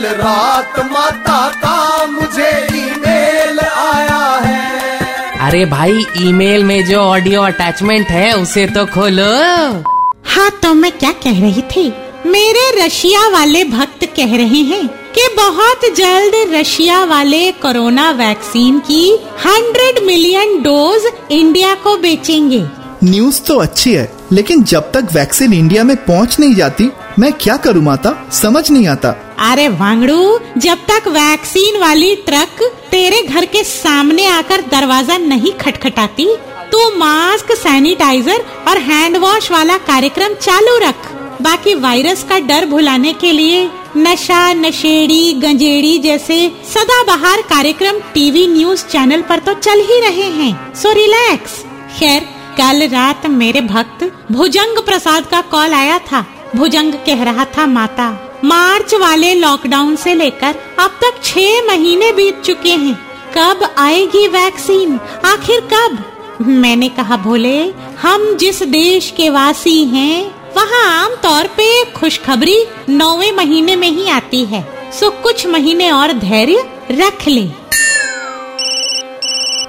[0.00, 8.08] कल रात माता का मुझे ईमेल आया है। अरे भाई ईमेल में जो ऑडियो अटैचमेंट
[8.08, 9.24] है उसे तो खोलो।
[10.24, 11.86] हाँ तो मैं क्या कह रही थी?
[12.26, 19.04] मेरे रशिया वाले भक्त कह रहे हैं कि बहुत जल्द रशिया वाले कोरोना वैक्सीन की
[19.44, 22.64] 100 मिलियन डोज इंडिया को बेचेंगे।
[23.04, 26.90] न्यूज़ तो अच्छी है लेकिन जब तक वैक्सीन इंडिया में पहुँच नहीं जाती
[27.20, 28.10] मैं क्या करूँ, माता?
[28.32, 29.08] समझ नहीं आता।
[29.42, 36.26] अरे वांगड़ू, जब तक वैक्सीन वाली ट्रक तेरे घर के सामने आकर दरवाज़ा नहीं खटखटाती,
[36.72, 41.10] तू मास्क, सैनिटाइजर और हैंड वॉश वाला कार्यक्रम चालू रख।
[41.42, 43.68] बाकी वायरस का डर भुलाने के लिए
[43.98, 50.74] नशा, नशेड़ी, गंजेड़ी जैसे सदाबहार कार्यक्रम टीवी न्यूज़ चैनल पर तो चल ही रहे हैं।
[50.74, 51.62] सो रिलैक्स
[51.98, 52.20] खैर,
[52.58, 58.08] कल रात मेरे भक्त भुजंग प्रसाद का कॉल आया था। भुजंग कह रहा था माता,
[58.44, 62.94] मार्च वाले लॉकडाउन से लेकर अब तक छह महीने बीत चुके हैं।
[63.36, 66.04] कब आएगी वैक्सीन आखिर कब?
[66.40, 67.58] मैंने कहा, भोले,
[68.02, 70.24] हम जिस देश के वासी हैं,
[70.56, 72.56] वहाँ आमतौर पे खुशखबरी
[72.88, 74.64] नौवे महीने में ही आती है।
[75.00, 77.48] सो कुछ महीने और धैर्य रख ले।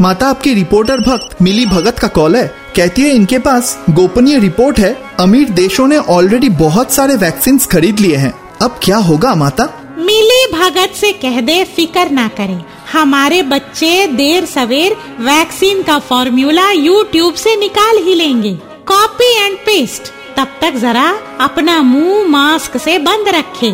[0.00, 4.78] माता, आपकी रिपोर्टर भक्त मिली भगत का कॉल है। कहती है, इनके पास गोपनीय रिपोर्ट
[4.78, 9.94] है। अमीर देशों ने ऑलरेडी बहुत सारे वैक्सीन खरीद लिए हैं। अब क्या होगा, माता?
[9.98, 16.70] मिली भगत से कह दे फिकर ना करे। हमारे बच्चे देर सवेर वैक्सीन का फॉर्मूला
[16.70, 18.54] यूट्यूब से निकाल ही लेंगे।
[18.86, 20.02] कॉपी एंड पेस्ट
[20.36, 23.72] तब तक जरा अपना मुँह मास्क से बंद रखे।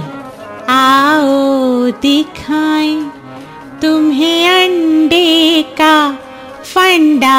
[0.72, 3.02] आओ दिखाए
[3.82, 6.12] तुम्हें अंडे का
[6.64, 7.38] फंडा।